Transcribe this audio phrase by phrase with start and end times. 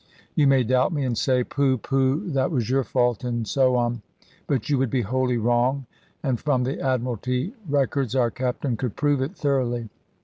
[0.33, 2.27] You may doubt me, and say, "Pooh, pooh!
[2.31, 4.01] that was your fault;" and so on.
[4.47, 5.85] But you would be wholly wrong;
[6.23, 9.89] and from the Admiralty records our Captain could prove it thoroughly.